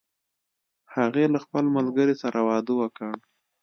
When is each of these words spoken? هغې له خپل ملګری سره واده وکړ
هغې 0.95 1.25
له 1.33 1.39
خپل 1.45 1.65
ملګری 1.75 2.15
سره 2.23 2.39
واده 2.47 2.73
وکړ 2.79 3.13